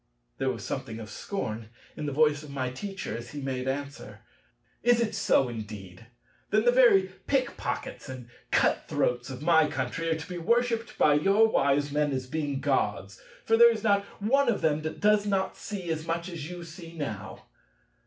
[0.39, 4.21] There was something of scorn in the voice of my Teacher as he made answer:
[4.81, 6.07] "is it so indeed?
[6.49, 10.97] Then the very pick pockets and cut throats of my country are to be worshipped
[10.97, 15.01] by your wise men as being Gods: for there is not one of them that
[15.01, 17.43] does not see as much as you see now.